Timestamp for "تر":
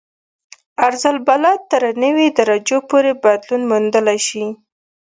1.71-1.81